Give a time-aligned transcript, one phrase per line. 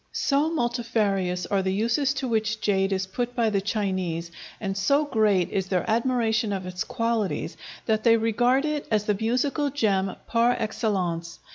[0.11, 5.05] So multifarious are the uses to which jade is put by the Chinese, and so
[5.05, 10.15] great is their admiration of its qualities, that they regard it as the musical gem
[10.25, 11.37] par excellence.